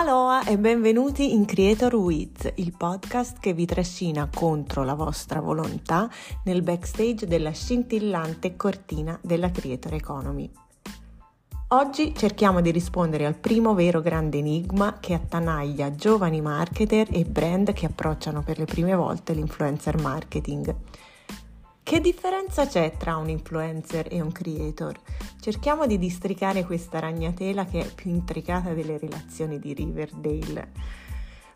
Aloha 0.00 0.46
e 0.46 0.56
benvenuti 0.56 1.34
in 1.34 1.44
Creator 1.44 1.94
With, 1.94 2.54
il 2.54 2.72
podcast 2.74 3.38
che 3.38 3.52
vi 3.52 3.66
trascina 3.66 4.30
contro 4.34 4.82
la 4.82 4.94
vostra 4.94 5.40
volontà 5.40 6.08
nel 6.44 6.62
backstage 6.62 7.26
della 7.26 7.50
scintillante 7.50 8.56
cortina 8.56 9.18
della 9.20 9.50
Creator 9.50 9.92
Economy. 9.92 10.50
Oggi 11.68 12.14
cerchiamo 12.16 12.62
di 12.62 12.70
rispondere 12.70 13.26
al 13.26 13.34
primo 13.34 13.74
vero 13.74 14.00
grande 14.00 14.38
enigma 14.38 14.96
che 15.00 15.12
attanaglia 15.12 15.94
giovani 15.94 16.40
marketer 16.40 17.08
e 17.10 17.26
brand 17.26 17.70
che 17.74 17.84
approcciano 17.84 18.42
per 18.42 18.58
le 18.58 18.64
prime 18.64 18.94
volte 18.94 19.34
l'influencer 19.34 20.00
marketing. 20.00 20.74
Che 21.90 22.00
differenza 22.00 22.68
c'è 22.68 22.92
tra 22.96 23.16
un 23.16 23.28
influencer 23.28 24.06
e 24.12 24.20
un 24.20 24.30
creator? 24.30 24.96
Cerchiamo 25.40 25.88
di 25.88 25.98
districare 25.98 26.64
questa 26.64 27.00
ragnatela 27.00 27.64
che 27.64 27.80
è 27.80 27.92
più 27.92 28.12
intricata 28.12 28.72
delle 28.72 28.96
relazioni 28.96 29.58
di 29.58 29.74
Riverdale. 29.74 30.70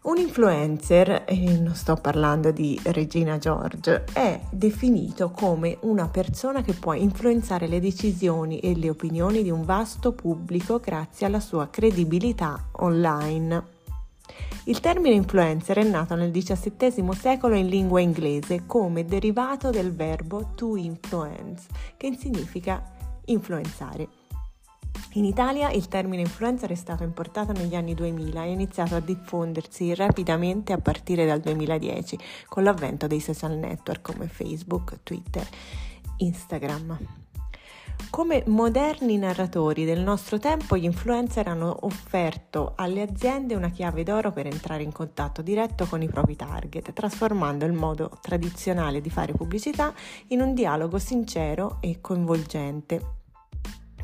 Un 0.02 0.16
influencer, 0.16 1.22
e 1.24 1.56
non 1.60 1.76
sto 1.76 1.94
parlando 1.94 2.50
di 2.50 2.76
Regina 2.82 3.38
George, 3.38 4.06
è 4.12 4.40
definito 4.50 5.30
come 5.30 5.78
una 5.82 6.08
persona 6.08 6.62
che 6.62 6.72
può 6.72 6.94
influenzare 6.94 7.68
le 7.68 7.78
decisioni 7.78 8.58
e 8.58 8.74
le 8.74 8.90
opinioni 8.90 9.44
di 9.44 9.50
un 9.50 9.64
vasto 9.64 10.14
pubblico 10.14 10.80
grazie 10.80 11.26
alla 11.26 11.38
sua 11.38 11.68
credibilità 11.68 12.70
online. 12.72 13.73
Il 14.66 14.80
termine 14.80 15.14
influencer 15.14 15.76
è 15.76 15.82
nato 15.82 16.14
nel 16.14 16.30
XVII 16.30 17.14
secolo 17.14 17.54
in 17.54 17.66
lingua 17.66 18.00
inglese 18.00 18.64
come 18.64 19.04
derivato 19.04 19.68
del 19.68 19.94
verbo 19.94 20.52
to 20.54 20.76
influence, 20.76 21.66
che 21.98 22.16
significa 22.18 22.82
influenzare. 23.26 24.08
In 25.16 25.26
Italia 25.26 25.70
il 25.70 25.86
termine 25.88 26.22
influencer 26.22 26.70
è 26.70 26.76
stato 26.76 27.02
importato 27.02 27.52
negli 27.52 27.74
anni 27.74 27.92
2000 27.92 28.42
e 28.42 28.48
ha 28.48 28.50
iniziato 28.50 28.94
a 28.94 29.00
diffondersi 29.00 29.94
rapidamente 29.94 30.72
a 30.72 30.78
partire 30.78 31.26
dal 31.26 31.40
2010 31.40 32.18
con 32.48 32.62
l'avvento 32.62 33.06
dei 33.06 33.20
social 33.20 33.58
network 33.58 34.00
come 34.00 34.28
Facebook, 34.28 35.00
Twitter, 35.02 35.46
Instagram. 36.16 37.23
Come 38.10 38.44
moderni 38.46 39.18
narratori 39.18 39.84
del 39.84 40.00
nostro 40.00 40.38
tempo, 40.38 40.76
gli 40.76 40.84
influencer 40.84 41.48
hanno 41.48 41.78
offerto 41.80 42.72
alle 42.76 43.02
aziende 43.02 43.54
una 43.54 43.70
chiave 43.70 44.04
d'oro 44.04 44.30
per 44.30 44.46
entrare 44.46 44.82
in 44.82 44.92
contatto 44.92 45.42
diretto 45.42 45.86
con 45.86 46.00
i 46.00 46.08
propri 46.08 46.36
target, 46.36 46.92
trasformando 46.92 47.64
il 47.64 47.72
modo 47.72 48.10
tradizionale 48.20 49.00
di 49.00 49.10
fare 49.10 49.32
pubblicità 49.32 49.92
in 50.28 50.40
un 50.40 50.54
dialogo 50.54 50.98
sincero 50.98 51.78
e 51.80 52.00
coinvolgente. 52.00 53.23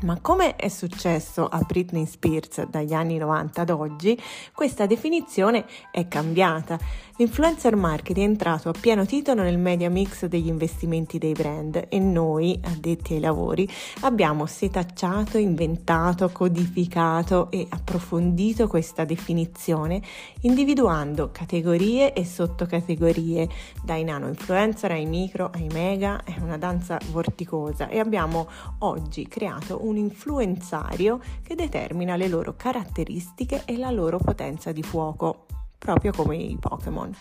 Ma 0.03 0.17
come 0.19 0.55
è 0.55 0.67
successo 0.67 1.47
a 1.47 1.59
Britney 1.59 2.07
Spears 2.07 2.65
dagli 2.67 2.93
anni 2.93 3.17
90 3.17 3.61
ad 3.61 3.69
oggi, 3.69 4.19
questa 4.51 4.87
definizione 4.87 5.65
è 5.91 6.07
cambiata. 6.07 6.79
L'influencer 7.17 7.75
marketing 7.75 8.25
è 8.25 8.29
entrato 8.29 8.69
a 8.69 8.73
pieno 8.79 9.05
titolo 9.05 9.43
nel 9.43 9.59
media 9.59 9.91
mix 9.91 10.25
degli 10.25 10.47
investimenti 10.47 11.19
dei 11.19 11.33
brand 11.33 11.85
e 11.87 11.99
noi, 11.99 12.59
addetti 12.63 13.13
ai 13.13 13.19
lavori, 13.19 13.69
abbiamo 13.99 14.47
setacciato, 14.47 15.37
inventato, 15.37 16.29
codificato 16.29 17.51
e 17.51 17.67
approfondito 17.69 18.67
questa 18.67 19.05
definizione, 19.05 20.01
individuando 20.41 21.29
categorie 21.31 22.13
e 22.13 22.25
sottocategorie, 22.25 23.47
dai 23.83 24.03
nano 24.03 24.27
influencer 24.27 24.89
ai 24.89 25.05
micro 25.05 25.51
ai 25.53 25.67
mega, 25.71 26.23
è 26.23 26.39
una 26.39 26.57
danza 26.57 26.97
vorticosa 27.11 27.87
e 27.87 27.99
abbiamo 27.99 28.47
oggi 28.79 29.27
creato 29.27 29.85
un 29.85 29.90
un 29.91 29.97
influenzario 29.97 31.19
che 31.43 31.53
determina 31.55 32.15
le 32.15 32.27
loro 32.27 32.55
caratteristiche 32.55 33.63
e 33.65 33.77
la 33.77 33.91
loro 33.91 34.17
potenza 34.17 34.71
di 34.71 34.81
fuoco, 34.81 35.45
proprio 35.77 36.11
come 36.11 36.37
i 36.37 36.57
Pokémon. 36.59 37.15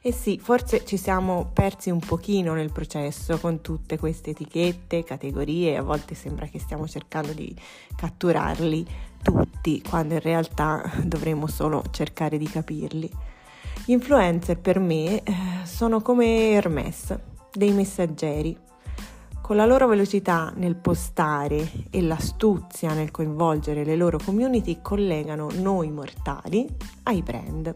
E 0.00 0.12
sì, 0.12 0.38
forse 0.38 0.84
ci 0.84 0.96
siamo 0.96 1.50
persi 1.52 1.90
un 1.90 1.98
pochino 1.98 2.54
nel 2.54 2.70
processo 2.70 3.38
con 3.38 3.60
tutte 3.60 3.98
queste 3.98 4.30
etichette, 4.30 5.02
categorie, 5.02 5.76
a 5.76 5.82
volte 5.82 6.14
sembra 6.14 6.46
che 6.46 6.60
stiamo 6.60 6.86
cercando 6.86 7.32
di 7.32 7.54
catturarli 7.96 8.86
tutti, 9.22 9.82
quando 9.82 10.14
in 10.14 10.20
realtà 10.20 10.88
dovremmo 11.02 11.46
solo 11.46 11.82
cercare 11.90 12.38
di 12.38 12.46
capirli. 12.46 13.10
Gli 13.84 13.92
influencer 13.92 14.58
per 14.58 14.78
me 14.78 15.22
eh, 15.22 15.34
sono 15.64 16.00
come 16.00 16.50
Hermes, 16.50 17.18
dei 17.52 17.72
messaggeri, 17.72 18.56
con 19.48 19.56
la 19.56 19.64
loro 19.64 19.86
velocità 19.86 20.52
nel 20.56 20.76
postare 20.76 21.86
e 21.88 22.02
l'astuzia 22.02 22.92
nel 22.92 23.10
coinvolgere 23.10 23.82
le 23.82 23.96
loro 23.96 24.18
community 24.22 24.82
collegano 24.82 25.48
noi 25.54 25.90
mortali 25.90 26.68
ai 27.04 27.22
brand. 27.22 27.74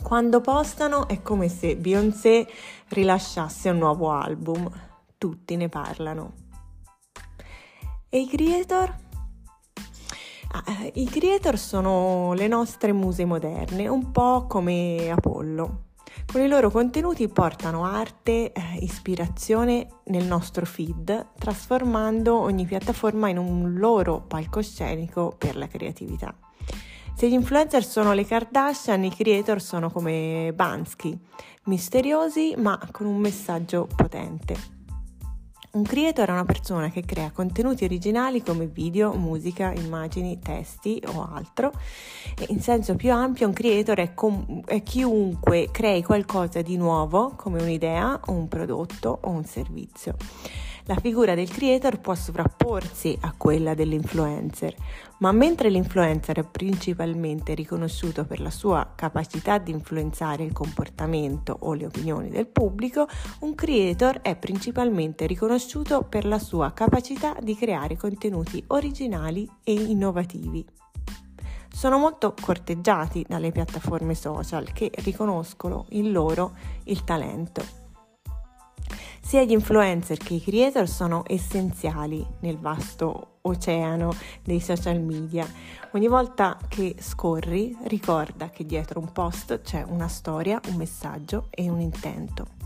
Quando 0.00 0.40
postano 0.40 1.08
è 1.08 1.22
come 1.22 1.48
se 1.48 1.74
Beyoncé 1.74 2.46
rilasciasse 2.90 3.70
un 3.70 3.78
nuovo 3.78 4.12
album, 4.12 4.70
tutti 5.18 5.56
ne 5.56 5.68
parlano. 5.68 6.34
E 8.08 8.20
i 8.20 8.28
creator? 8.28 8.94
Ah, 10.52 10.88
I 10.92 11.04
creator 11.06 11.58
sono 11.58 12.32
le 12.34 12.46
nostre 12.46 12.92
muse 12.92 13.24
moderne, 13.24 13.88
un 13.88 14.12
po' 14.12 14.46
come 14.46 15.10
Apollo. 15.10 15.89
Con 16.30 16.40
i 16.40 16.48
loro 16.48 16.70
contenuti 16.70 17.28
portano 17.28 17.84
arte, 17.84 18.52
eh, 18.52 18.62
ispirazione 18.80 19.88
nel 20.04 20.24
nostro 20.24 20.64
feed, 20.64 21.32
trasformando 21.38 22.38
ogni 22.38 22.66
piattaforma 22.66 23.28
in 23.28 23.38
un 23.38 23.74
loro 23.74 24.20
palcoscenico 24.20 25.34
per 25.36 25.56
la 25.56 25.66
creatività. 25.66 26.34
Se 27.14 27.28
gli 27.28 27.34
influencer 27.34 27.84
sono 27.84 28.12
le 28.12 28.24
Kardashian, 28.24 29.04
i 29.04 29.10
creator 29.10 29.60
sono 29.60 29.90
come 29.90 30.52
Bansky, 30.54 31.18
misteriosi 31.64 32.54
ma 32.56 32.80
con 32.90 33.06
un 33.06 33.18
messaggio 33.18 33.86
potente. 33.94 34.79
Un 35.72 35.84
creator 35.84 36.26
è 36.26 36.32
una 36.32 36.44
persona 36.44 36.90
che 36.90 37.02
crea 37.02 37.30
contenuti 37.30 37.84
originali 37.84 38.42
come 38.42 38.66
video, 38.66 39.12
musica, 39.12 39.72
immagini, 39.72 40.40
testi 40.40 41.00
o 41.06 41.28
altro. 41.32 41.70
In 42.48 42.60
senso 42.60 42.96
più 42.96 43.12
ampio, 43.12 43.46
un 43.46 43.52
creator 43.52 43.98
è, 43.98 44.12
com- 44.12 44.64
è 44.64 44.82
chiunque 44.82 45.68
crei 45.70 46.02
qualcosa 46.02 46.60
di 46.60 46.76
nuovo 46.76 47.34
come 47.36 47.62
un'idea, 47.62 48.18
un 48.26 48.48
prodotto 48.48 49.16
o 49.22 49.30
un 49.30 49.44
servizio. 49.44 50.16
La 50.90 50.96
figura 50.96 51.36
del 51.36 51.48
creator 51.48 52.00
può 52.00 52.16
sovrapporsi 52.16 53.16
a 53.20 53.32
quella 53.36 53.74
dell'influencer, 53.74 54.74
ma 55.18 55.30
mentre 55.30 55.70
l'influencer 55.70 56.40
è 56.40 56.44
principalmente 56.44 57.54
riconosciuto 57.54 58.24
per 58.24 58.40
la 58.40 58.50
sua 58.50 58.94
capacità 58.96 59.58
di 59.58 59.70
influenzare 59.70 60.42
il 60.42 60.52
comportamento 60.52 61.56
o 61.60 61.74
le 61.74 61.86
opinioni 61.86 62.28
del 62.28 62.48
pubblico, 62.48 63.06
un 63.42 63.54
creator 63.54 64.18
è 64.20 64.34
principalmente 64.34 65.28
riconosciuto 65.28 66.02
per 66.02 66.26
la 66.26 66.40
sua 66.40 66.72
capacità 66.72 67.36
di 67.40 67.54
creare 67.54 67.96
contenuti 67.96 68.60
originali 68.66 69.48
e 69.62 69.72
innovativi 69.72 70.66
sono 71.72 71.98
molto 71.98 72.34
corteggiati 72.38 73.24
dalle 73.28 73.52
piattaforme 73.52 74.16
social 74.16 74.72
che 74.72 74.90
riconoscono 74.96 75.86
in 75.90 76.10
loro 76.10 76.50
il 76.86 77.04
talento. 77.04 77.79
Sia 79.20 79.44
gli 79.44 79.52
influencer 79.52 80.16
che 80.16 80.34
i 80.34 80.42
creator 80.42 80.88
sono 80.88 81.22
essenziali 81.26 82.26
nel 82.40 82.58
vasto 82.58 83.38
oceano 83.42 84.12
dei 84.42 84.60
social 84.60 85.00
media. 85.00 85.46
Ogni 85.92 86.08
volta 86.08 86.58
che 86.68 86.96
scorri 86.98 87.76
ricorda 87.84 88.50
che 88.50 88.66
dietro 88.66 88.98
un 88.98 89.12
post 89.12 89.62
c'è 89.62 89.84
una 89.86 90.08
storia, 90.08 90.60
un 90.68 90.76
messaggio 90.76 91.46
e 91.50 91.68
un 91.70 91.80
intento. 91.80 92.58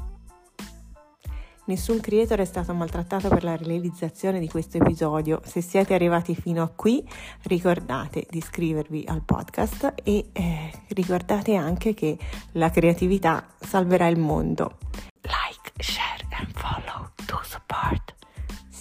Nessun 1.66 1.98
creator 1.98 2.41
è 2.41 2.44
stato 2.44 2.75
maltrattato 2.75 3.28
per 3.28 3.43
la 3.43 3.56
realizzazione 3.56 4.38
di 4.38 4.49
questo 4.49 4.76
episodio. 4.76 5.40
Se 5.44 5.62
siete 5.62 5.94
arrivati 5.94 6.34
fino 6.34 6.62
a 6.62 6.69
qui, 6.69 7.02
ricordate 7.44 8.26
di 8.28 8.38
iscrivervi 8.38 9.05
al 9.06 9.23
podcast 9.23 9.94
e 10.02 10.28
eh, 10.32 10.70
ricordate 10.88 11.55
anche 11.55 11.94
che 11.94 12.19
la 12.52 12.70
creatività 12.70 13.46
salverà 13.58 14.08
il 14.08 14.19
mondo. 14.19 14.76
Like, 15.23 15.73
share 15.82 16.03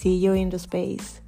See 0.03 0.17
you 0.17 0.33
in 0.33 0.49
the 0.49 0.59
space. 0.59 1.22